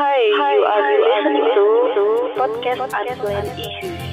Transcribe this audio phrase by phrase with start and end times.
[0.00, 4.07] Hi, you are listening to podcast Unplanned Issues.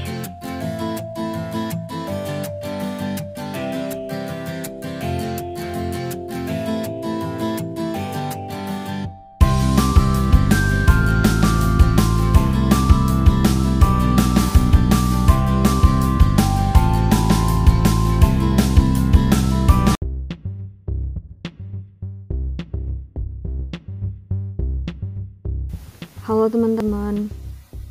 [26.36, 27.32] Halo teman-teman,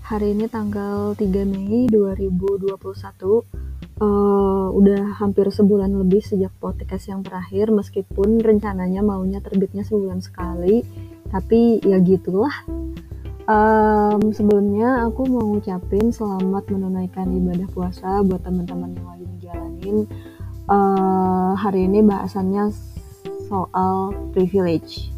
[0.05, 3.41] hari ini tanggal 3 Mei 2021 uh,
[4.69, 10.85] Udah hampir sebulan lebih sejak podcast yang terakhir Meskipun rencananya maunya terbitnya sebulan sekali.
[11.33, 12.53] Tapi ya gitulah.
[13.49, 19.97] Um, Sebelumnya aku mau ngucapin selamat menunaikan ibadah puasa buat teman-teman yang lagi menjalanin
[20.69, 22.69] uh, Hari ini bahasannya
[23.49, 25.14] soal privilege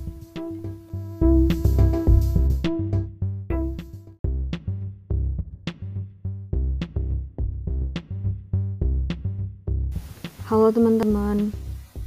[10.46, 11.50] Halo teman-teman,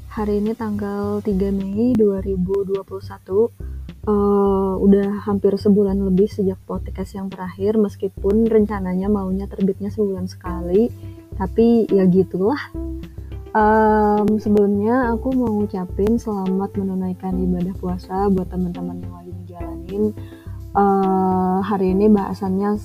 [0.07, 7.75] hari ini tanggal 3 Mei 2021 uh, Udah hampir sebulan lebih sejak podcast yang terakhir
[7.75, 10.87] Meskipun rencananya maunya terbitnya sebulan sekali.
[11.35, 12.71] Tapi ya gitulah.
[13.51, 20.03] Um, Sebelumnya aku mau ngucapin selamat menunaikan ibadah puasa buat teman-teman yang lagi menjalanin
[20.79, 22.79] uh, Hari ini bahasannya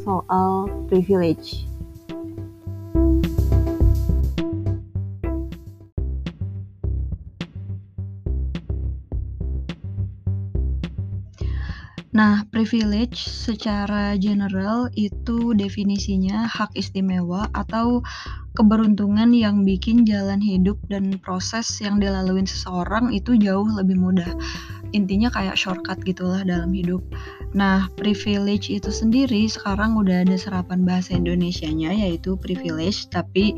[0.00, 1.68] soal privilege
[12.68, 18.04] privilege secara general itu definisinya hak istimewa atau
[18.60, 24.28] keberuntungan yang bikin jalan hidup dan proses yang dilalui seseorang itu jauh lebih mudah.
[24.92, 27.00] Intinya kayak shortcut gitulah dalam hidup.
[27.56, 33.56] Nah, privilege itu sendiri sekarang udah ada serapan bahasa Indonesianya yaitu privilege, tapi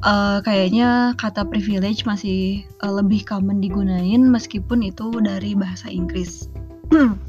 [0.00, 6.48] uh, kayaknya kata privilege masih uh, lebih common digunain meskipun itu dari bahasa Inggris.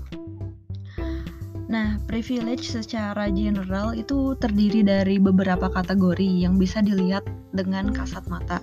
[1.72, 7.24] Nah, privilege secara general itu terdiri dari beberapa kategori yang bisa dilihat
[7.56, 8.60] dengan kasat mata.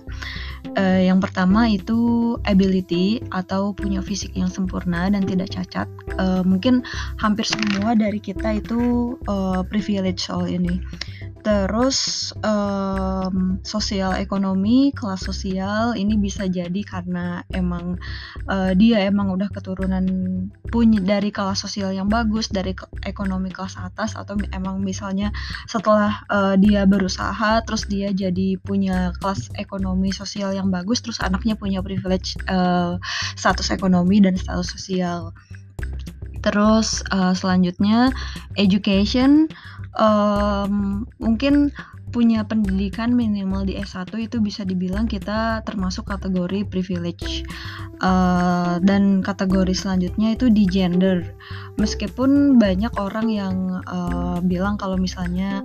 [0.77, 5.89] Uh, yang pertama itu ability atau punya fisik yang sempurna dan tidak cacat.
[6.21, 6.85] Uh, mungkin
[7.17, 10.77] hampir semua dari kita itu uh, privilege soal ini.
[11.39, 17.95] Terus um, sosial ekonomi, kelas sosial ini bisa jadi karena emang
[18.51, 20.03] uh, dia emang udah keturunan
[20.67, 25.31] punya dari kelas sosial yang bagus, dari ke ekonomi kelas atas atau emang misalnya
[25.63, 31.55] setelah uh, dia berusaha terus dia jadi punya kelas ekonomi sosial yang bagus, terus anaknya
[31.55, 32.99] punya privilege uh,
[33.39, 35.31] status ekonomi dan status sosial.
[36.39, 38.11] Terus uh, selanjutnya
[38.55, 39.47] education
[39.99, 41.71] um, mungkin
[42.09, 47.45] punya pendidikan minimal di S1 itu bisa dibilang kita termasuk kategori privilege.
[47.99, 51.21] Uh, dan kategori selanjutnya itu di gender.
[51.77, 53.55] Meskipun banyak orang yang
[53.87, 55.63] uh, bilang kalau misalnya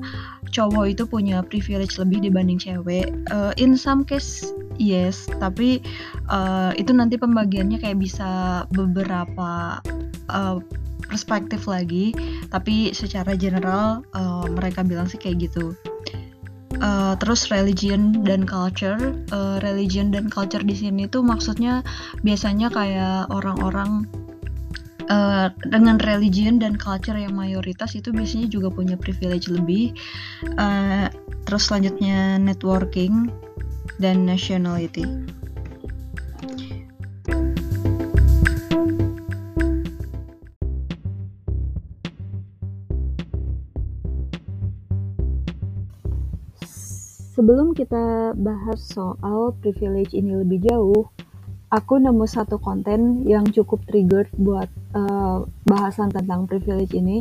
[0.50, 5.30] cowok itu punya privilege lebih dibanding cewek uh, in some case yes.
[5.40, 5.80] Tapi
[6.28, 9.78] uh, itu nanti pembagiannya kayak bisa beberapa
[10.28, 10.58] uh,
[11.06, 12.10] perspektif lagi.
[12.50, 15.72] Tapi secara general uh, mereka bilang sih kayak gitu
[16.80, 18.98] uh, terus religion dan culture
[19.30, 21.84] uh, religion dan culture di sini tuh maksudnya
[22.24, 24.08] biasanya kayak orang-orang
[25.04, 29.92] Uh, dengan religion dan culture yang mayoritas itu biasanya juga punya privilege lebih.
[30.56, 31.12] Uh,
[31.44, 33.28] terus selanjutnya networking
[34.00, 35.04] dan nationality.
[47.44, 51.12] Sebelum kita bahas soal privilege ini lebih jauh,
[51.68, 57.20] aku nemu satu konten yang cukup trigger buat uh, bahasan tentang privilege ini.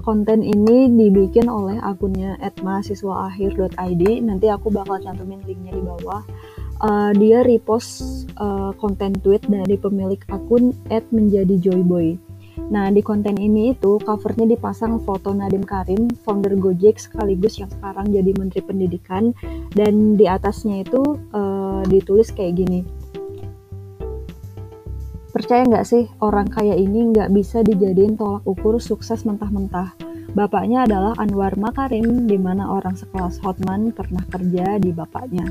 [0.00, 4.02] Konten ini dibikin oleh akunnya @mahasiswaakhir.id.
[4.24, 6.24] Nanti aku bakal cantumin linknya di bawah.
[6.80, 12.16] Uh, dia repost uh, konten tweet dari pemilik akun @menjadijoyboy.
[12.68, 18.12] Nah, di konten ini itu covernya dipasang foto Nadiem Karim, founder Gojek sekaligus yang sekarang
[18.12, 19.32] jadi Menteri Pendidikan,
[19.72, 21.00] dan di atasnya itu
[21.32, 22.84] uh, ditulis kayak gini.
[25.32, 29.96] Percaya nggak sih orang kaya ini nggak bisa dijadiin tolak ukur sukses mentah-mentah?
[30.36, 35.48] Bapaknya adalah Anwar Makarim, di mana orang sekelas Hotman pernah kerja di bapaknya.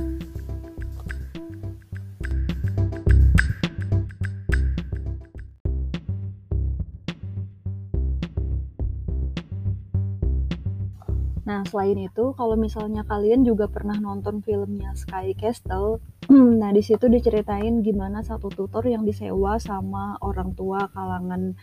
[11.68, 16.00] Selain itu, kalau misalnya kalian juga pernah nonton filmnya Sky Castle,
[16.32, 21.54] nah di situ diceritain gimana satu tutor yang disewa sama orang tua kalangan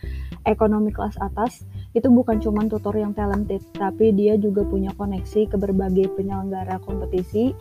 [0.45, 1.65] ekonomi kelas atas.
[1.91, 7.57] Itu bukan cuma tutor yang talented, tapi dia juga punya koneksi ke berbagai penyelenggara kompetisi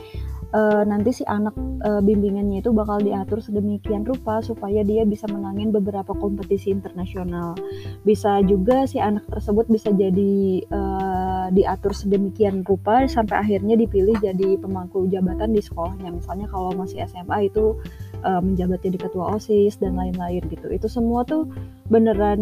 [0.54, 1.52] uh, nanti si anak
[1.82, 7.58] uh, bimbingannya itu bakal diatur sedemikian rupa supaya dia bisa menangin beberapa kompetisi internasional.
[8.06, 14.56] Bisa juga si anak tersebut bisa jadi uh, diatur sedemikian rupa sampai akhirnya dipilih jadi
[14.62, 16.14] pemangku jabatan di sekolahnya.
[16.14, 17.74] Misalnya kalau masih SMA itu
[18.22, 20.70] uh, menjabat jadi ketua OSIS dan lain-lain gitu.
[20.70, 21.50] Itu semua tuh
[21.90, 22.40] beneran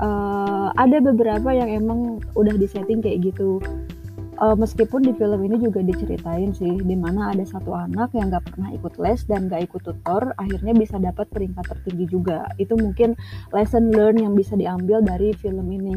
[0.00, 3.62] uh, ada beberapa yang emang udah disetting kayak gitu
[4.38, 8.50] uh, meskipun di film ini juga diceritain sih di mana ada satu anak yang gak
[8.50, 12.48] pernah ikut les dan gak ikut tutor akhirnya bisa dapat peringkat tertinggi juga.
[12.58, 13.14] Itu mungkin
[13.54, 15.94] lesson learn yang bisa diambil dari film ini.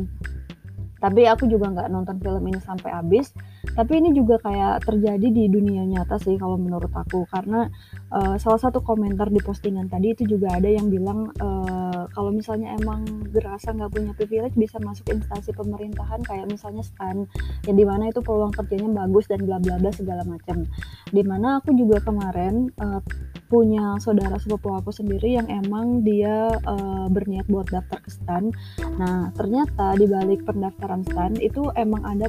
[0.97, 3.29] Tapi aku juga nggak nonton film ini sampai habis
[3.73, 7.67] tapi ini juga kayak terjadi di dunia nyata sih kalau menurut aku karena
[8.13, 12.77] uh, salah satu komentar di postingan tadi itu juga ada yang bilang uh, kalau misalnya
[12.79, 13.03] emang
[13.33, 17.27] gerasa nggak punya privilege bisa masuk instansi pemerintahan kayak misalnya stan
[17.67, 20.63] yang di mana itu peluang kerjanya bagus dan bla bla bla segala macam
[21.11, 23.01] di mana aku juga kemarin uh,
[23.47, 28.51] punya saudara sepupu aku sendiri yang emang dia uh, berniat buat daftar ke STAN.
[28.99, 32.27] Nah, ternyata di balik pendaftaran STAN itu emang ada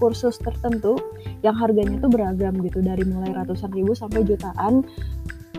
[0.00, 0.96] kursus tertentu
[1.44, 4.84] yang harganya tuh beragam gitu dari mulai ratusan ribu sampai jutaan.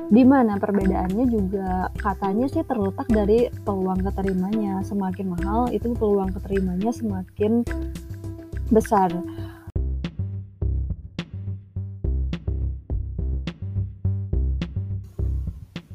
[0.07, 4.79] Di mana perbedaannya juga katanya sih terletak dari peluang keterimanya.
[4.87, 7.67] Semakin mahal itu peluang keterimanya semakin
[8.71, 9.11] besar.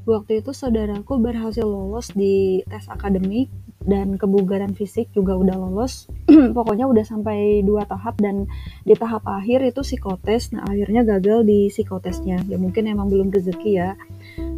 [0.02, 3.48] waktu itu saudaraku berhasil lolos di tes akademik
[3.84, 6.06] dan kebugaran fisik juga udah lolos
[6.56, 8.46] pokoknya udah sampai dua tahap dan
[8.82, 12.44] di tahap akhir itu psikotes nah akhirnya gagal di psikotesnya.
[12.46, 13.90] Ya mungkin emang belum rezeki ya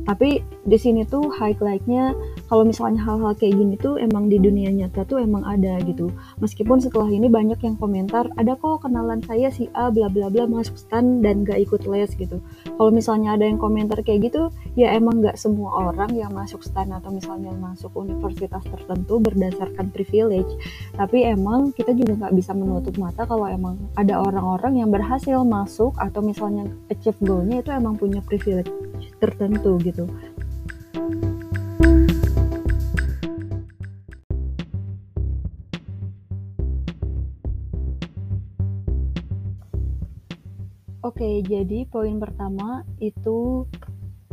[0.04, 2.16] tapi di sini tuh highlightnya
[2.48, 6.12] kalau misalnya hal-hal kayak gini tuh emang di dunia nyata tuh emang ada gitu.
[6.40, 10.44] Meskipun setelah ini banyak yang komentar ada kok kenalan saya si A bla bla bla
[10.44, 12.40] masuk stan dan gak ikut les gitu.
[12.76, 16.92] Kalau misalnya ada yang komentar kayak gitu ya emang gak semua orang yang masuk stan
[16.92, 20.52] atau misalnya masuk universitas tertentu berdasarkan privilege.
[20.96, 25.96] Tapi emang kita juga nggak bisa menutup mata kalau emang ada orang-orang yang berhasil masuk
[25.96, 28.68] atau misalnya achieve goalnya itu emang punya privilege
[29.22, 29.93] tertentu gitu
[41.04, 43.70] Oke, jadi poin pertama itu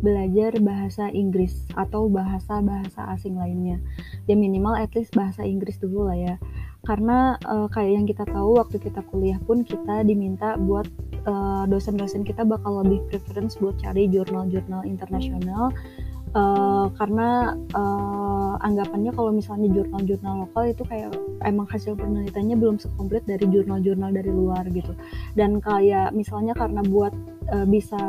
[0.02, 3.78] belajar bahasa Inggris atau bahasa-bahasa asing lainnya.
[4.26, 6.34] Ya minimal at least bahasa Inggris dulu lah ya.
[6.82, 10.86] Karena uh, kayak yang kita tahu waktu kita kuliah pun kita diminta buat
[11.30, 15.70] uh, dosen-dosen kita bakal lebih preference buat cari jurnal-jurnal internasional.
[16.32, 21.12] Uh, karena uh, anggapannya kalau misalnya jurnal-jurnal lokal itu kayak
[21.44, 24.96] emang hasil penelitiannya belum sekomplit dari jurnal-jurnal dari luar gitu.
[25.36, 27.12] Dan kayak misalnya karena buat
[27.52, 28.00] uh, bisa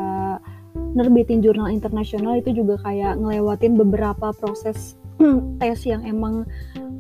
[0.94, 4.96] nerbitin jurnal internasional itu juga kayak ngelewatin beberapa proses
[5.62, 6.46] tes yang emang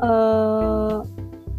[0.01, 1.01] uh,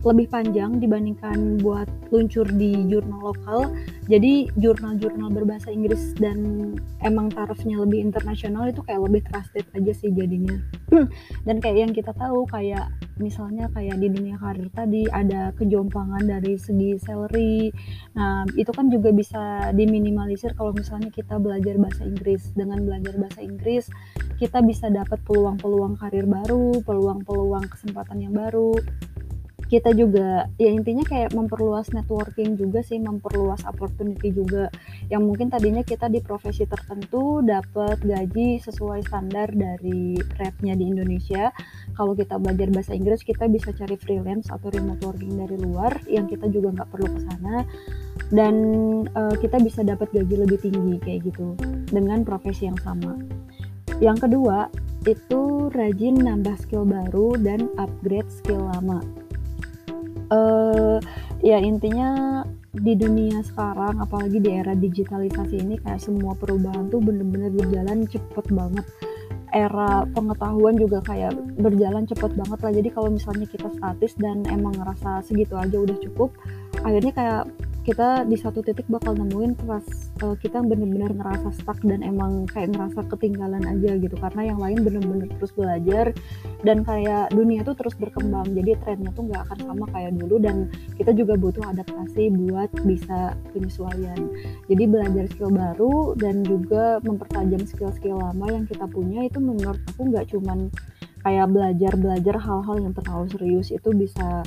[0.05, 3.73] lebih panjang dibandingkan buat luncur di jurnal lokal.
[4.05, 6.71] Jadi jurnal-jurnal berbahasa Inggris dan
[7.01, 10.61] emang tarafnya lebih internasional itu kayak lebih trusted aja sih jadinya.
[11.49, 16.61] dan kayak yang kita tahu kayak misalnya kayak di dunia karir tadi ada kejompangan dari
[16.61, 17.73] segi salary.
[18.13, 22.53] Nah, itu kan juga bisa diminimalisir kalau misalnya kita belajar bahasa Inggris.
[22.53, 23.89] Dengan belajar bahasa Inggris,
[24.37, 28.77] kita bisa dapat peluang-peluang karir baru, peluang-peluang kesempatan yang baru
[29.75, 34.71] kita juga ya intinya kayak memperluas networking juga sih memperluas opportunity juga.
[35.11, 41.51] Yang mungkin tadinya kita di profesi tertentu dapat gaji sesuai standar dari rate-nya di Indonesia.
[41.99, 46.31] Kalau kita belajar bahasa Inggris kita bisa cari freelance atau remote working dari luar yang
[46.31, 47.67] kita juga nggak perlu ke sana.
[48.31, 48.55] Dan
[49.11, 51.59] uh, kita bisa dapat gaji lebih tinggi kayak gitu
[51.91, 53.19] dengan profesi yang sama.
[53.99, 54.71] Yang kedua
[55.03, 59.03] itu rajin nambah skill baru dan upgrade skill lama
[60.35, 60.99] uh,
[61.41, 62.43] ya intinya
[62.75, 68.47] di dunia sekarang apalagi di era digitalisasi ini kayak semua perubahan tuh bener-bener berjalan cepet
[68.51, 68.87] banget.
[69.55, 72.73] Era pengetahuan juga kayak berjalan cepet banget lah.
[72.75, 76.35] Jadi kalau misalnya kita statis dan emang ngerasa segitu aja udah cukup
[76.83, 77.43] akhirnya kayak
[77.85, 79.85] kita di satu titik bakal nemuin pas
[80.25, 84.17] uh, kita bener-bener ngerasa stuck dan emang kayak ngerasa ketinggalan aja gitu.
[84.17, 86.17] Karena yang lain bener-bener terus belajar
[86.65, 88.57] dan kayak dunia tuh terus berkembang.
[88.57, 93.37] Jadi trennya tuh nggak akan sama kayak dulu dan kita juga butuh adaptasi buat bisa
[93.53, 94.21] penyesuaian.
[94.65, 100.09] Jadi belajar skill baru dan juga mempertajam skill-skill lama yang kita punya itu menurut aku
[100.09, 100.73] nggak cuman
[101.21, 104.45] kayak belajar belajar hal-hal yang terlalu serius itu bisa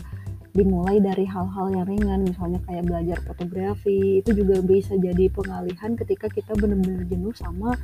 [0.58, 6.26] dimulai dari hal-hal yang ringan misalnya kayak belajar fotografi itu juga bisa jadi pengalihan ketika
[6.34, 7.78] kita benar-benar jenuh sama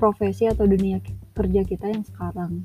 [0.00, 1.04] profesi atau dunia
[1.36, 2.64] kerja kita yang sekarang.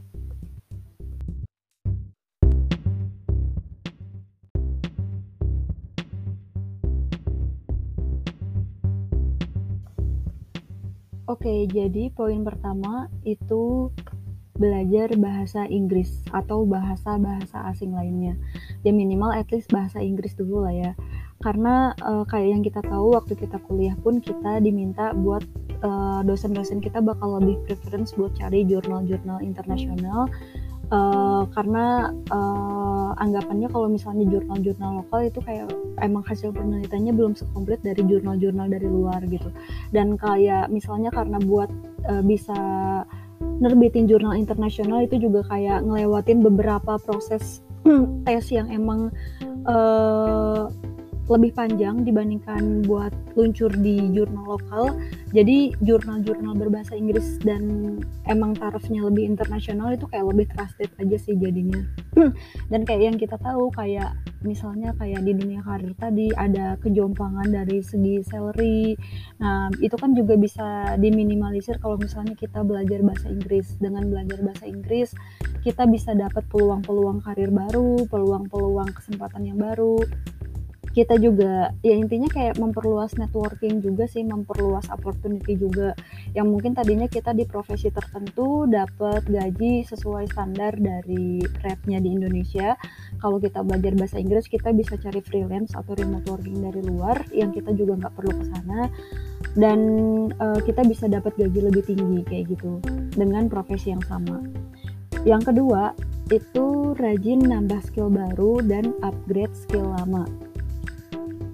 [11.29, 13.93] Oke, jadi poin pertama itu
[14.59, 18.33] belajar bahasa Inggris atau bahasa-bahasa asing lainnya.
[18.81, 20.91] Ya minimal at least bahasa Inggris dulu lah ya.
[21.39, 25.43] Karena uh, kayak yang kita tahu waktu kita kuliah pun kita diminta buat
[25.83, 30.27] uh, dosen-dosen kita bakal lebih preference buat cari jurnal-jurnal internasional
[30.91, 35.69] uh, karena uh, anggapannya kalau misalnya jurnal-jurnal lokal itu kayak
[36.03, 39.49] emang hasil penelitiannya belum sekomplit dari jurnal-jurnal dari luar gitu
[39.95, 41.69] dan kayak misalnya karena buat
[42.09, 42.57] uh, bisa
[43.59, 47.63] nerbitin jurnal internasional itu juga kayak ngelewatin beberapa proses
[48.25, 49.09] tes yang emang
[49.65, 50.67] uh,
[51.29, 54.97] lebih panjang dibandingkan buat luncur di jurnal lokal.
[55.29, 57.95] Jadi jurnal-jurnal berbahasa Inggris dan
[58.25, 61.85] emang tarafnya lebih internasional itu kayak lebih trusted aja sih jadinya.
[62.73, 67.85] dan kayak yang kita tahu kayak misalnya kayak di dunia karir tadi ada kejompangan dari
[67.85, 68.97] segi salary.
[69.37, 73.77] Nah, itu kan juga bisa diminimalisir kalau misalnya kita belajar bahasa Inggris.
[73.77, 75.13] Dengan belajar bahasa Inggris,
[75.61, 80.01] kita bisa dapat peluang-peluang karir baru, peluang-peluang kesempatan yang baru
[80.99, 85.95] kita juga ya intinya kayak memperluas networking juga sih memperluas opportunity juga.
[86.35, 92.75] Yang mungkin tadinya kita di profesi tertentu dapat gaji sesuai standar dari rate-nya di Indonesia.
[93.23, 97.55] Kalau kita belajar bahasa Inggris kita bisa cari freelance atau remote working dari luar yang
[97.55, 98.91] kita juga nggak perlu ke sana.
[99.55, 99.79] Dan
[100.35, 102.83] uh, kita bisa dapat gaji lebih tinggi kayak gitu
[103.15, 104.43] dengan profesi yang sama.
[105.23, 105.95] Yang kedua
[106.27, 110.27] itu rajin nambah skill baru dan upgrade skill lama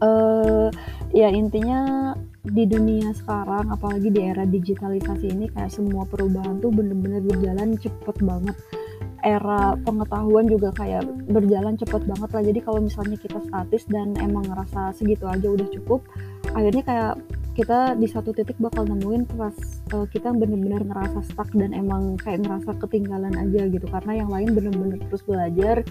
[0.02, 0.68] uh,
[1.16, 2.14] ya intinya
[2.46, 8.16] di dunia sekarang apalagi di era digitalisasi ini kayak semua perubahan tuh bener-bener berjalan cepet
[8.22, 8.56] banget.
[9.26, 12.44] Era pengetahuan juga kayak berjalan cepet banget lah.
[12.46, 16.06] Jadi kalau misalnya kita statis dan emang ngerasa segitu aja udah cukup
[16.56, 17.14] akhirnya kayak
[17.56, 19.56] kita di satu titik bakal nemuin pas
[19.96, 23.88] uh, kita bener-bener ngerasa stuck dan emang kayak ngerasa ketinggalan aja gitu.
[23.88, 25.82] Karena yang lain bener-bener terus belajar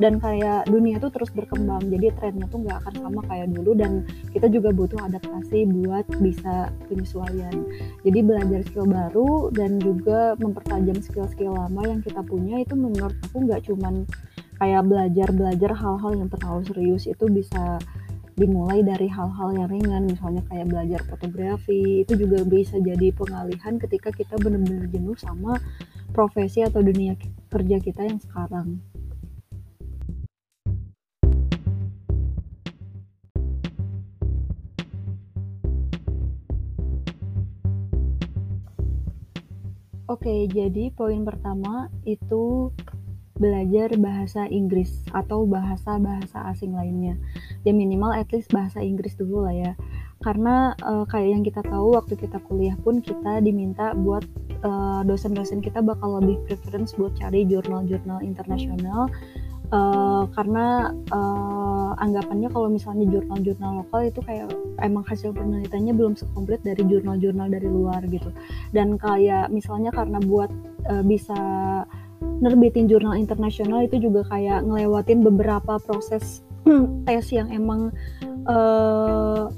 [0.00, 1.84] dan kayak dunia tuh terus berkembang.
[1.92, 6.72] Jadi trennya tuh nggak akan sama kayak dulu dan kita juga butuh adaptasi buat bisa
[6.88, 7.54] penyesuaian.
[8.00, 13.44] Jadi belajar skill baru dan juga mempertajam skill-skill lama yang kita punya itu menurut aku
[13.44, 14.08] nggak cuman
[14.60, 17.80] kayak belajar belajar hal-hal yang terlalu serius itu bisa
[18.40, 24.08] dimulai dari hal-hal yang ringan misalnya kayak belajar fotografi itu juga bisa jadi pengalihan ketika
[24.08, 25.60] kita benar-benar jenuh sama
[26.16, 27.20] profesi atau dunia
[27.52, 28.80] kerja kita yang sekarang.
[40.10, 42.74] Oke, jadi poin pertama itu
[43.40, 47.16] belajar bahasa Inggris atau bahasa-bahasa asing lainnya.
[47.64, 49.72] Ya minimal at least bahasa Inggris dulu lah ya.
[50.20, 54.22] Karena uh, kayak yang kita tahu waktu kita kuliah pun kita diminta buat
[54.60, 59.08] uh, dosen-dosen kita bakal lebih preference buat cari jurnal-jurnal internasional
[59.72, 66.62] uh, karena uh, anggapannya kalau misalnya jurnal-jurnal lokal itu kayak emang hasil penelitiannya belum sekomplit
[66.62, 68.30] dari jurnal-jurnal dari luar gitu
[68.74, 70.50] dan kayak misalnya karena buat
[70.90, 71.38] uh, bisa
[72.40, 76.40] nerbitin jurnal internasional itu juga kayak ngelewatin beberapa proses
[77.06, 77.92] tes yang emang
[78.48, 79.52] uh,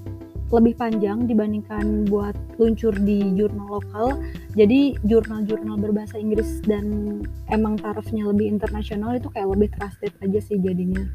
[0.53, 4.21] lebih panjang dibandingkan buat luncur di jurnal lokal.
[4.53, 6.85] Jadi jurnal-jurnal berbahasa Inggris dan
[7.49, 11.09] emang tarafnya lebih internasional itu kayak lebih trusted aja sih jadinya.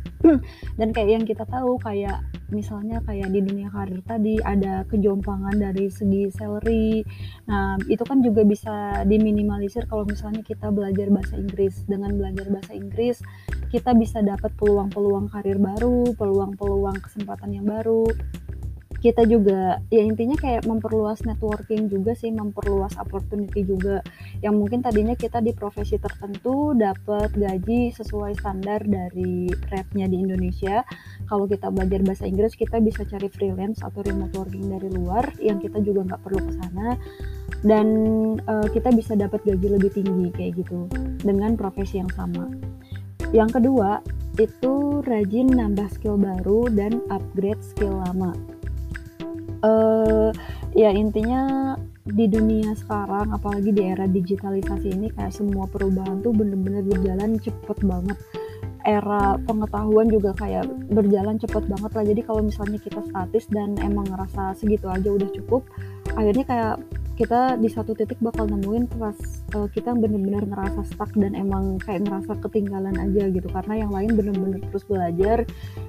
[0.81, 2.17] dan kayak yang kita tahu kayak
[2.50, 7.04] misalnya kayak di dunia karir tadi ada kejompangan dari segi salary.
[7.48, 11.84] Nah, itu kan juga bisa diminimalisir kalau misalnya kita belajar bahasa Inggris.
[11.88, 13.20] Dengan belajar bahasa Inggris,
[13.68, 18.08] kita bisa dapat peluang-peluang karir baru, peluang-peluang kesempatan yang baru
[18.98, 24.01] kita juga ya intinya kayak memperluas networking juga sih memperluas opportunity juga.
[24.42, 30.82] Yang mungkin tadinya kita di profesi tertentu dapat gaji sesuai standar dari rate-nya di Indonesia.
[31.30, 35.62] Kalau kita belajar bahasa Inggris kita bisa cari freelance atau remote working dari luar yang
[35.62, 36.98] kita juga nggak perlu ke sana.
[37.62, 37.88] Dan
[38.50, 40.89] uh, kita bisa dapat gaji lebih tinggi kayak gitu
[41.22, 42.50] dengan profesi yang sama.
[43.30, 44.01] Yang kedua
[44.38, 48.57] itu rajin nambah skill baru dan upgrade skill lama
[49.64, 50.30] uh,
[50.76, 51.74] ya intinya
[52.08, 57.78] di dunia sekarang apalagi di era digitalisasi ini kayak semua perubahan tuh bener-bener berjalan cepet
[57.84, 58.18] banget.
[58.88, 62.06] Era pengetahuan juga kayak berjalan cepet banget lah.
[62.08, 65.68] Jadi kalau misalnya kita statis dan emang ngerasa segitu aja udah cukup
[66.18, 66.76] akhirnya kayak
[67.17, 69.17] kita di satu titik bakal nemuin pas
[69.57, 73.50] uh, kita bener-bener ngerasa stuck dan emang kayak ngerasa ketinggalan aja gitu.
[73.50, 75.41] Karena yang lain bener-bener terus belajar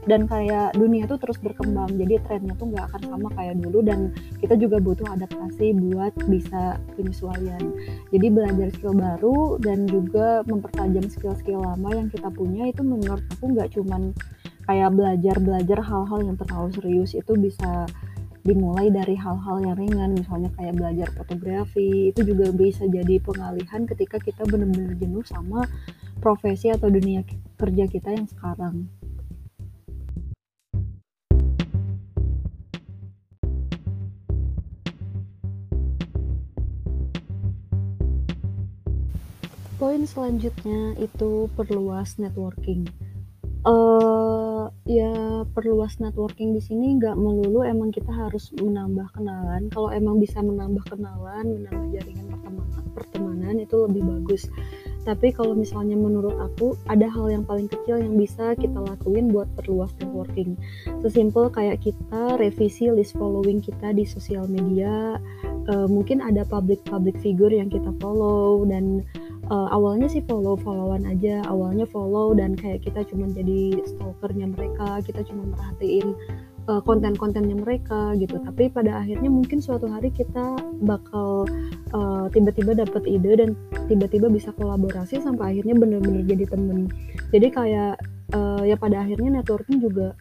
[0.09, 1.93] dan kayak dunia tuh terus berkembang.
[2.01, 4.09] Jadi trennya tuh nggak akan sama kayak dulu dan
[4.41, 7.61] kita juga butuh adaptasi buat bisa penyesuaian.
[8.09, 13.53] Jadi belajar skill baru dan juga mempertajam skill-skill lama yang kita punya itu menurut aku
[13.53, 14.17] nggak cuman
[14.69, 17.89] kayak belajar-belajar hal-hal yang terlalu serius itu bisa
[18.49, 24.17] dimulai dari hal-hal yang ringan misalnya kayak belajar fotografi itu juga bisa jadi pengalihan ketika
[24.17, 25.69] kita benar-benar jenuh sama
[26.25, 27.21] profesi atau dunia
[27.61, 28.89] kerja kita yang sekarang
[39.79, 42.91] Poin selanjutnya itu perluas networking.
[43.63, 44.18] Uh,
[44.89, 49.69] ya perluas networking di sini nggak melulu emang kita harus menambah kenalan.
[49.73, 54.49] Kalau emang bisa menambah kenalan, menambah jaringan pertemanan, pertemanan itu lebih bagus.
[55.09, 59.49] Tapi kalau misalnya menurut aku ada hal yang paling kecil yang bisa kita lakuin buat
[59.57, 60.53] perluas networking.
[61.01, 65.17] Sesimpel kayak kita revisi list following kita di sosial media.
[65.69, 69.05] Uh, mungkin ada public public figure yang kita follow dan
[69.51, 75.01] uh, awalnya sih follow followan aja awalnya follow dan kayak kita cuma jadi stalkernya mereka
[75.05, 76.17] kita cuma merhatiin
[76.69, 78.37] uh, konten-kontennya mereka gitu.
[78.39, 81.49] Tapi pada akhirnya mungkin suatu hari kita bakal
[81.97, 83.51] uh, tiba-tiba dapat ide dan
[83.89, 86.93] tiba-tiba bisa kolaborasi sampai akhirnya bener-bener jadi temen.
[87.33, 87.95] Jadi kayak
[88.37, 90.13] uh, ya pada akhirnya networking juga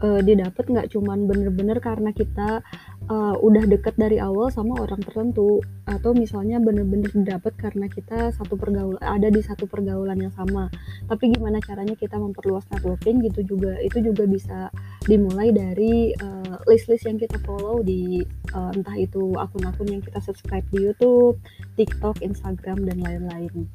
[0.00, 2.64] uh, didapat nggak cuman bener-bener karena kita
[3.12, 5.60] uh, udah deket dari awal sama orang tertentu.
[5.84, 10.72] Atau misalnya bener-bener dapat karena kita satu pergaulan ada di satu pergaulan yang sama.
[11.04, 13.76] Tapi gimana caranya kita memperluas networking gitu juga.
[13.84, 14.72] Itu juga bisa
[15.04, 18.24] dimulai dari uh, list-list yang kita follow di
[18.56, 21.36] uh, entah itu akun-akun yang kita subscribe di YouTube,
[21.76, 23.68] TikTok, Instagram dan lain-lain.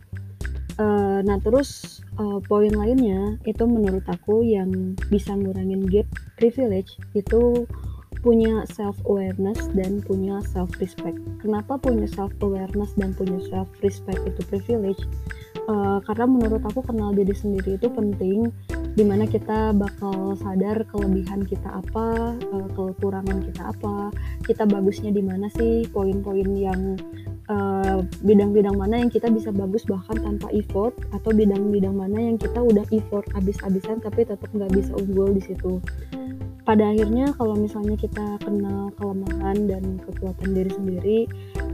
[0.77, 6.05] Uh, nah terus uh, poin lainnya itu menurut aku yang bisa ngurangin gap
[6.37, 7.65] privilege itu
[8.27, 11.15] punya self awareness dan punya self respect.
[11.39, 14.99] Kenapa punya self awareness dan punya self respect itu privilege?
[15.71, 18.51] Uh, karena menurut aku kenal diri sendiri itu penting
[18.99, 24.11] di mana kita bakal sadar kelebihan kita apa, uh, kekurangan kita apa,
[24.43, 26.99] kita bagusnya di mana sih, poin-poin yang
[27.47, 32.59] bidang bidang-bidang mana yang kita bisa bagus bahkan tanpa effort atau bidang-bidang mana yang kita
[32.59, 35.79] udah effort abis-abisan tapi tetap nggak bisa unggul di situ
[36.67, 41.19] pada akhirnya kalau misalnya kita kenal kelemahan dan kekuatan diri sendiri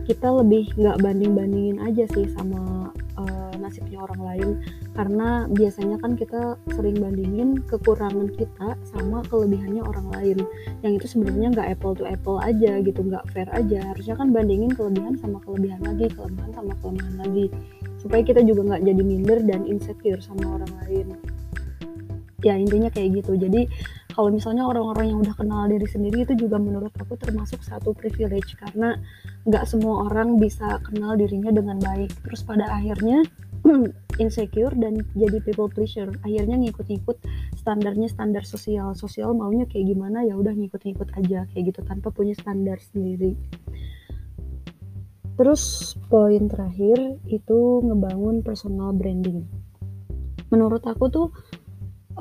[0.05, 4.49] kita lebih nggak banding bandingin aja sih sama uh, nasibnya orang lain.
[4.93, 10.37] Karena biasanya kan kita sering bandingin kekurangan kita sama kelebihannya orang lain.
[10.83, 13.79] Yang itu sebenarnya nggak apple to apple aja gitu nggak fair aja.
[13.95, 17.45] Harusnya kan bandingin kelebihan sama kelebihan lagi kelemahan sama kelemahan lagi.
[18.03, 21.07] Supaya kita juga nggak jadi minder dan insecure sama orang lain.
[22.43, 23.39] Ya intinya kayak gitu.
[23.39, 23.71] Jadi
[24.13, 28.53] kalau misalnya orang-orang yang udah kenal diri sendiri itu juga menurut aku termasuk satu privilege.
[28.53, 28.93] Karena
[29.49, 32.13] nggak semua orang bisa kenal dirinya dengan baik.
[32.21, 33.25] Terus pada akhirnya
[34.23, 36.13] insecure dan jadi people pleaser.
[36.21, 37.17] Akhirnya ngikut-ngikut
[37.57, 38.93] standarnya standar sosial.
[38.93, 41.49] Sosial maunya kayak gimana ya udah ngikut-ngikut aja.
[41.49, 43.33] Kayak gitu tanpa punya standar sendiri.
[45.33, 49.41] Terus poin terakhir itu ngebangun personal branding.
[50.53, 51.27] Menurut aku tuh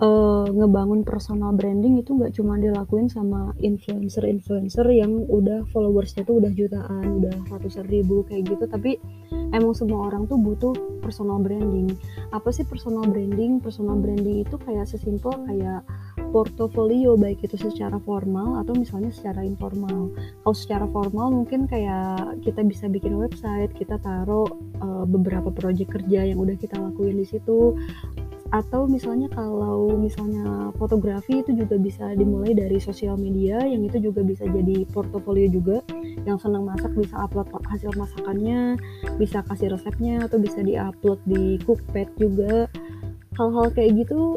[0.01, 6.53] uh, ngebangun personal branding itu nggak cuma dilakuin sama influencer-influencer yang udah followersnya tuh udah
[6.55, 8.97] jutaan, udah ratusan ribu kayak gitu, tapi
[9.53, 10.73] emang semua orang tuh butuh
[11.05, 11.93] personal branding.
[12.33, 13.61] Apa sih personal branding?
[13.61, 15.85] Personal branding itu kayak sesimpel kayak
[16.33, 20.09] portofolio baik itu secara formal atau misalnya secara informal.
[20.41, 24.49] Kalau secara formal mungkin kayak kita bisa bikin website, kita taruh
[24.81, 27.77] uh, beberapa proyek kerja yang udah kita lakuin di situ
[28.53, 34.21] atau misalnya kalau misalnya fotografi itu juga bisa dimulai dari sosial media yang itu juga
[34.21, 35.81] bisa jadi portofolio juga.
[36.29, 38.77] Yang senang masak bisa upload hasil masakannya
[39.17, 42.69] bisa kasih resepnya atau bisa diupload di cookpad juga.
[43.41, 44.37] Hal-hal kayak gitu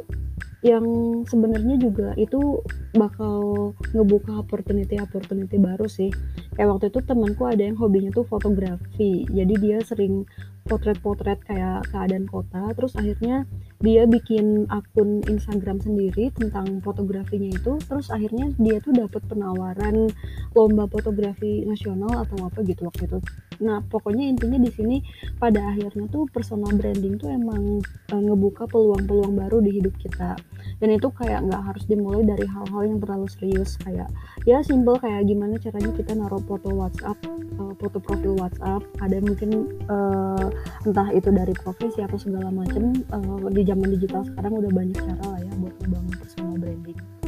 [0.64, 0.88] yang
[1.30, 2.64] sebenarnya juga itu
[2.96, 6.10] bakal ngebuka opportunity opportunity baru sih.
[6.56, 9.28] Kayak waktu itu temanku ada yang hobinya tuh fotografi.
[9.28, 10.24] Jadi dia sering
[10.66, 13.46] potret-potret kayak keadaan kota terus akhirnya
[13.86, 20.10] dia bikin akun Instagram sendiri tentang fotografinya itu terus akhirnya dia tuh dapat penawaran
[20.58, 23.20] lomba fotografi nasional atau apa gitu waktu itu
[23.60, 24.98] nah pokoknya intinya di sini
[25.38, 27.80] pada akhirnya tuh personal branding tuh emang
[28.12, 30.36] e, ngebuka peluang-peluang baru di hidup kita
[30.82, 34.10] dan itu kayak nggak harus dimulai dari hal-hal yang terlalu serius kayak
[34.44, 37.18] ya simple kayak gimana caranya kita naruh foto WhatsApp
[37.60, 40.48] uh, foto profil WhatsApp ada mungkin uh,
[40.84, 45.26] entah itu dari profesi atau segala macam uh, di zaman digital sekarang udah banyak cara
[45.26, 47.25] lah ya buat membangun personal branding.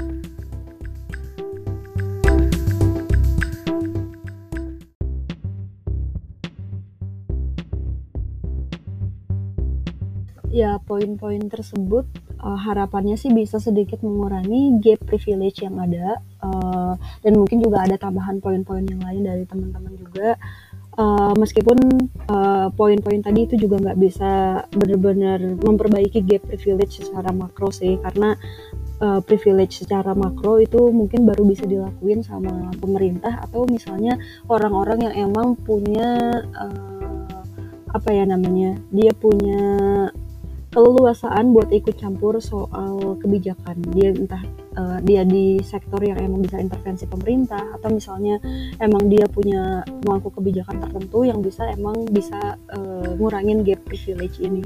[10.57, 12.09] Ya, poin-poin tersebut
[12.41, 17.93] uh, harapannya sih bisa sedikit mengurangi gap privilege yang ada uh, dan mungkin juga ada
[17.93, 20.33] tambahan poin-poin yang lain dari teman-teman juga.
[20.97, 21.77] Uh, meskipun
[22.25, 28.33] uh, poin-poin tadi itu juga nggak bisa benar-benar memperbaiki gap privilege secara makro sih karena
[28.97, 34.17] uh, privilege secara makro itu mungkin baru bisa dilakuin sama pemerintah atau misalnya
[34.49, 37.29] orang-orang yang emang punya uh,
[37.93, 39.61] apa ya namanya dia punya
[40.77, 44.45] keleluasaan buat ikut campur soal kebijakan dia entah
[44.77, 48.37] uh, dia di sektor yang emang bisa intervensi pemerintah atau misalnya
[48.77, 54.61] emang dia punya mangku kebijakan tertentu yang bisa emang bisa uh, ngurangin gap privilege ini.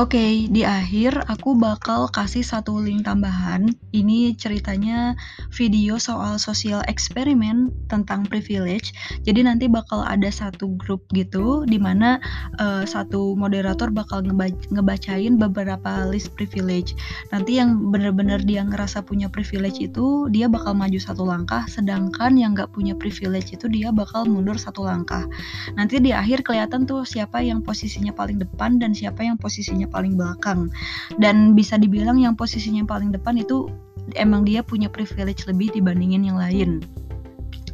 [0.00, 3.68] Oke, okay, di akhir aku bakal kasih satu link tambahan.
[3.92, 5.12] Ini ceritanya
[5.52, 8.96] video soal sosial eksperimen tentang privilege.
[9.28, 12.16] Jadi nanti bakal ada satu grup gitu, di mana
[12.56, 14.24] uh, satu moderator bakal
[14.72, 16.96] ngebacain beberapa list privilege.
[17.28, 22.56] Nanti yang bener-bener dia ngerasa punya privilege itu, dia bakal maju satu langkah, sedangkan yang
[22.56, 25.28] nggak punya privilege itu dia bakal mundur satu langkah.
[25.76, 30.14] Nanti di akhir kelihatan tuh siapa yang posisinya paling depan dan siapa yang posisinya paling
[30.14, 30.70] belakang.
[31.18, 33.68] Dan bisa dibilang yang posisinya paling depan itu
[34.16, 36.80] emang dia punya privilege lebih dibandingin yang lain.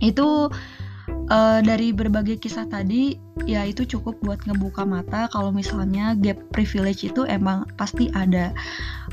[0.01, 0.51] Itu
[1.31, 5.29] uh, dari berbagai kisah tadi ya itu cukup buat ngebuka mata.
[5.29, 8.57] Kalau misalnya gap privilege itu emang pasti ada.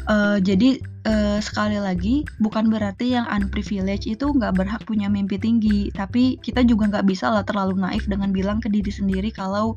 [0.08, 5.92] Uh, jadi uh, sekali lagi bukan berarti yang unprivileged itu nggak berhak punya mimpi tinggi.
[5.92, 9.76] Tapi kita juga nggak bisa lah terlalu naif dengan bilang ke diri sendiri kalau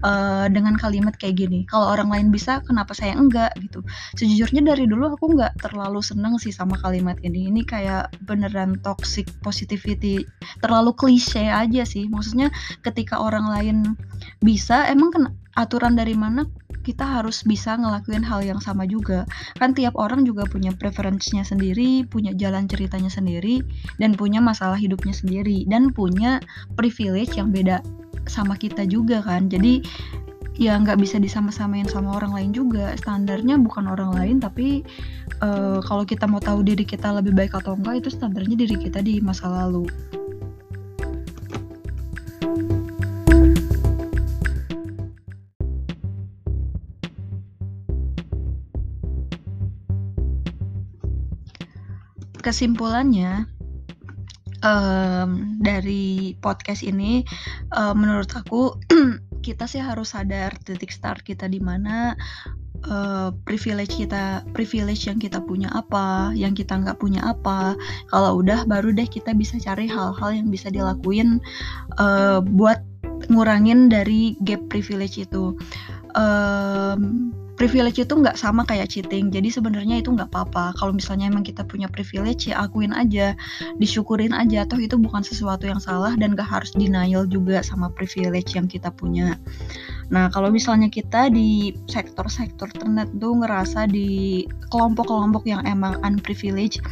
[0.00, 1.68] uh, dengan kalimat kayak gini.
[1.68, 3.84] Kalau orang lain bisa kenapa saya enggak gitu.
[4.16, 7.52] Sejujurnya dari dulu aku nggak terlalu seneng sih sama kalimat ini.
[7.52, 10.24] Ini kayak beneran toxic positivity.
[10.64, 12.08] Terlalu klise aja sih.
[12.08, 12.48] Maksudnya
[12.80, 13.73] ketika orang lain
[14.44, 16.44] bisa emang kan aturan dari mana
[16.84, 19.24] kita harus bisa ngelakuin hal yang sama juga.
[19.56, 23.64] Kan tiap orang juga punya preferensinya sendiri, punya jalan ceritanya sendiri,
[23.96, 26.44] dan punya masalah hidupnya sendiri, dan punya
[26.76, 27.80] privilege yang beda
[28.28, 29.48] sama kita juga kan.
[29.48, 29.80] Jadi
[30.54, 34.86] ya nggak bisa disama-samain sama orang lain juga standarnya bukan orang lain tapi
[35.42, 39.02] uh, kalau kita mau tahu diri kita lebih baik atau enggak itu standarnya diri kita
[39.02, 39.90] di masa lalu
[52.44, 53.48] kesimpulannya
[54.60, 57.24] um, dari podcast ini
[57.72, 58.76] um, menurut aku
[59.46, 62.12] kita sih harus sadar titik start kita di mana
[62.88, 67.76] uh, privilege kita privilege yang kita punya apa yang kita nggak punya apa.
[68.08, 71.40] Kalau udah baru deh kita bisa cari hal-hal yang bisa dilakuin
[72.00, 72.80] uh, buat
[73.32, 75.56] ngurangin dari gap privilege itu.
[76.14, 79.30] Um, privilege itu nggak sama kayak cheating.
[79.30, 80.74] Jadi sebenarnya itu nggak apa-apa.
[80.78, 83.38] Kalau misalnya emang kita punya privilege ya akuin aja.
[83.78, 88.58] Disyukurin aja toh itu bukan sesuatu yang salah dan gak harus denial juga sama privilege
[88.58, 89.38] yang kita punya
[90.12, 96.84] Nah, kalau misalnya kita di sektor-sektor tertentu ngerasa di kelompok-kelompok yang emang unprivileged,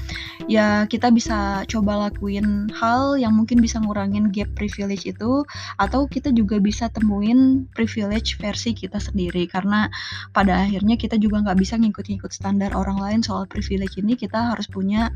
[0.49, 5.45] ya kita bisa coba lakuin hal yang mungkin bisa ngurangin gap privilege itu,
[5.77, 9.45] atau kita juga bisa temuin privilege versi kita sendiri.
[9.51, 9.93] Karena
[10.33, 14.65] pada akhirnya kita juga nggak bisa ngikut-ngikut standar orang lain soal privilege ini, kita harus
[14.71, 15.13] punya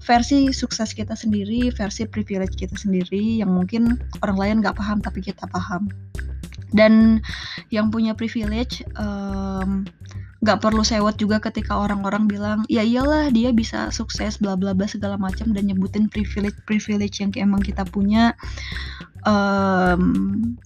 [0.00, 5.20] versi sukses kita sendiri, versi privilege kita sendiri yang mungkin orang lain nggak paham tapi
[5.20, 5.88] kita paham
[6.74, 7.22] dan
[7.70, 9.86] yang punya privilege um,
[10.44, 14.84] nggak perlu sewot juga ketika orang-orang bilang ya iyalah dia bisa sukses bla bla bla
[14.84, 18.36] segala macam dan nyebutin privilege privilege yang emang kita punya
[19.24, 20.02] um,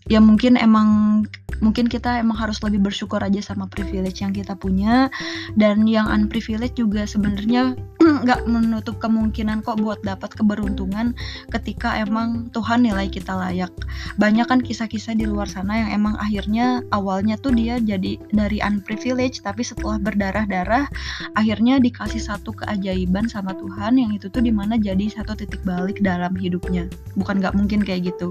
[0.07, 1.23] ya mungkin emang
[1.59, 5.11] mungkin kita emang harus lebih bersyukur aja sama privilege yang kita punya.
[5.59, 7.75] Dan yang unprivilege juga sebenarnya
[8.25, 11.19] nggak menutup kemungkinan kok buat dapat keberuntungan
[11.51, 13.73] ketika emang Tuhan nilai kita layak.
[14.19, 19.43] Banyak kan kisah-kisah di luar sana yang emang akhirnya awalnya tuh dia jadi dari unprivilege
[19.43, 20.87] tapi setelah berdarah-darah
[21.35, 25.99] akhirnya dikasih satu keajaiban sama Tuhan yang itu tuh di mana jadi satu titik balik
[26.03, 26.87] dalam hidupnya.
[27.19, 28.31] Bukan nggak mungkin kayak gitu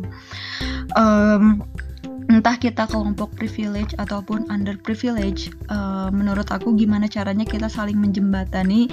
[0.95, 1.62] um,
[2.27, 8.91] entah kita kelompok privilege ataupun underprivilege uh, menurut aku gimana caranya kita saling menjembatani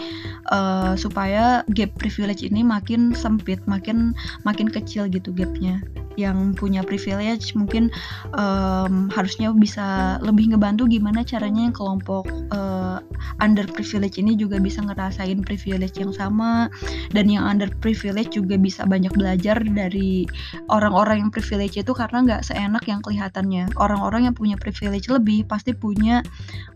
[0.54, 4.14] uh, supaya gap privilege ini makin sempit makin
[4.46, 5.82] makin kecil gitu gapnya
[6.14, 7.90] yang punya privilege mungkin
[8.36, 13.02] um, harusnya bisa lebih ngebantu gimana caranya yang kelompok uh,
[13.42, 16.70] under privilege ini juga bisa ngerasain privilege yang sama
[17.10, 20.26] dan yang under privilege juga bisa banyak belajar dari
[20.70, 23.74] orang-orang yang privilege itu karena nggak seenak yang kelihatannya.
[23.78, 26.20] Orang-orang yang punya privilege lebih pasti punya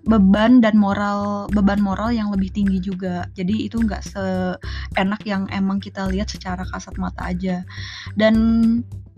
[0.08, 3.28] beban dan moral beban moral yang lebih tinggi juga.
[3.34, 7.62] Jadi itu nggak seenak yang emang kita lihat secara kasat mata aja.
[8.14, 8.34] Dan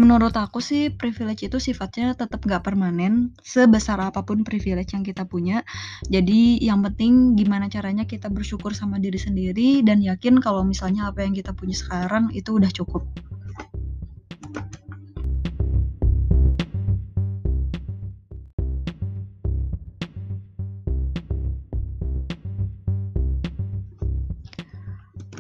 [0.01, 5.29] menurut aku sih privilege itu sifatnya tetap gak permanen sebesar apa pun privilege yang kita
[5.29, 5.61] punya.
[6.09, 11.21] Jadi yang penting gimana caranya kita bersyukur sama diri sendiri dan yakin kalau misalnya apa
[11.21, 13.05] yang kita punya sekarang itu udah cukup.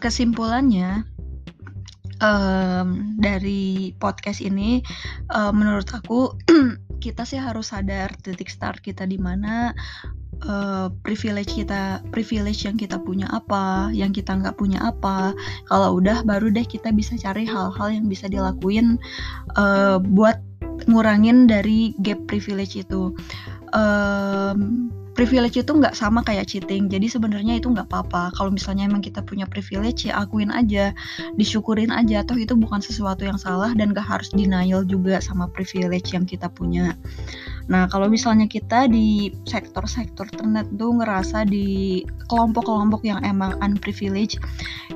[0.00, 1.19] Kesimpulannya
[2.20, 4.80] um, dari podcast ini
[5.32, 6.36] um, menurut aku
[7.04, 9.72] kita sih harus sadar titik start kita di mana
[10.44, 15.32] uh, privilege kita privilege yang kita punya apa yang kita nggak punya apa.
[15.68, 19.00] Kalau udah baru deh kita bisa cari hal-hal yang bisa dilakuin
[19.56, 20.40] uh, buat
[20.88, 23.12] ngurangin dari gap privilege itu.
[23.70, 26.88] Um, privilege itu nggak sama kayak cheating.
[26.88, 28.32] Jadi sebenarnya itu nggak apa-apa.
[28.32, 30.96] Kalau misalnya emang kita punya privilege ya akuin aja.
[31.36, 36.16] Disyukurin aja toh itu bukan sesuatu yang salah dan gak harus denial juga sama privilege
[36.16, 36.96] yang kita punya
[37.70, 44.42] Nah, kalau misalnya kita di sektor-sektor tertentu ngerasa di kelompok-kelompok yang emang unprivileged,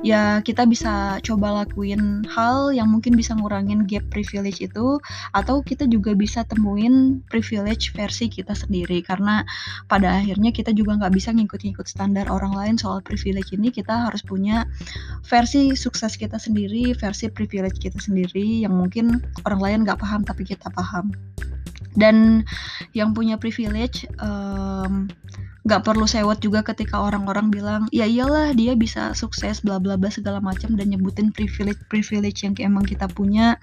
[0.03, 4.99] ya kita bisa coba lakuin hal yang mungkin bisa ngurangin gap privilege itu,
[5.31, 8.99] atau kita juga bisa temuin privilege versi kita sendiri.
[8.99, 9.47] Karena
[9.87, 14.19] pada akhirnya kita juga nggak bisa ngikut-ngikut standar orang lain soal privilege ini, kita harus
[14.19, 14.67] punya
[15.23, 20.43] versi sukses kita sendiri, versi privilege kita sendiri yang mungkin orang lain nggak paham tapi
[20.43, 21.15] kita paham
[21.95, 22.43] dan
[22.91, 25.07] yang punya privilege um,
[25.65, 30.13] nggak perlu sewot juga ketika orang-orang bilang ya iyalah dia bisa sukses bla bla bla
[30.13, 33.57] segala macam dan nyebutin privilege privilege yang emang kita punya.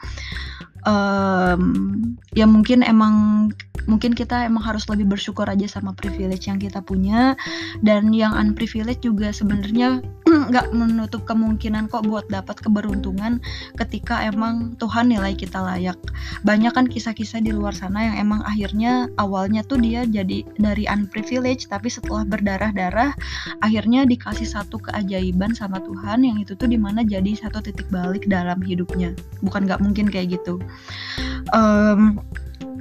[0.83, 3.47] Um, ya mungkin emang
[3.87, 7.39] mungkin kita emang harus lebih bersyukur aja sama privilege yang kita punya.
[7.87, 10.03] Dan yang unprivilege juga sebenarnya
[10.51, 13.39] nggak menutup kemungkinan kok buat dapat keberuntungan
[13.77, 15.99] ketika emang Tuhan nilai kita layak.
[16.47, 21.69] Banyak kan kisah-kisah di luar sana yang emang akhirnya awalnya tuh dia jadi dari unprivilege
[21.69, 23.13] tapi setelah berdarah-darah
[23.61, 28.25] akhirnya dikasih satu keajaiban sama Tuhan yang itu tuh di mana jadi satu titik balik
[28.27, 29.13] dalam hidupnya.
[29.45, 30.59] Bukan nggak mungkin kayak gitu
[31.53, 32.19] um,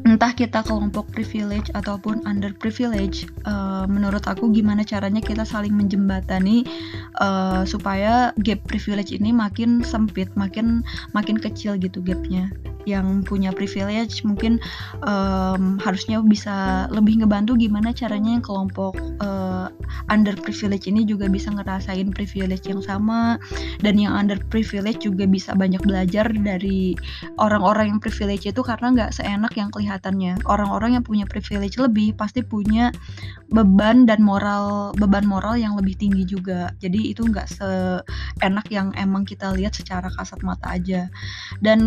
[0.05, 6.65] entah kita kelompok privilege ataupun underprivilege, uh, menurut aku gimana caranya kita saling menjembatani
[7.21, 10.81] uh, supaya gap privilege ini makin sempit, makin
[11.13, 12.49] makin kecil gitu gapnya.
[12.89, 14.57] Yang punya privilege mungkin
[15.05, 19.69] um, harusnya bisa lebih ngebantu gimana caranya yang kelompok uh,
[20.09, 23.37] under privilege ini juga bisa ngerasain privilege yang sama
[23.85, 26.97] dan yang under privilege juga bisa banyak belajar dari
[27.37, 30.45] orang-orang yang privilege itu karena nggak seenak yang kelihatannya.
[30.47, 32.89] Orang-orang yang punya privilege lebih pasti punya
[33.51, 36.71] beban dan moral beban moral yang lebih tinggi juga.
[36.79, 41.11] Jadi itu nggak seenak yang emang kita lihat secara kasat mata aja.
[41.59, 41.79] Dan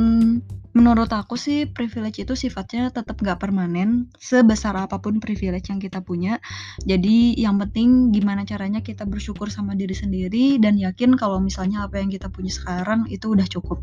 [0.75, 6.03] menurut aku sih privilege itu sifatnya tetap gak permanen sebesar apa pun privilege yang kita
[6.03, 6.43] punya.
[6.83, 12.03] Jadi yang penting gimana caranya kita bersyukur sama diri sendiri dan yakin kalau misalnya apa
[12.03, 13.79] yang kita punya sekarang itu udah cukup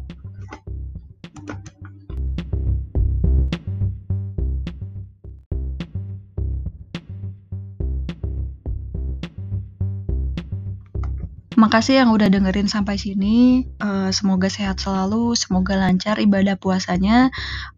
[11.52, 13.68] Makasih yang udah dengerin sampai sini.
[13.84, 17.28] Uh, semoga sehat selalu, semoga lancar ibadah puasanya.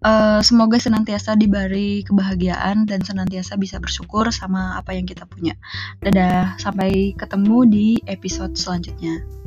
[0.05, 5.57] Uh, semoga senantiasa diberi kebahagiaan dan senantiasa bisa bersyukur sama apa yang kita punya.
[6.05, 9.42] Dadah, sampai ketemu di episode selanjutnya.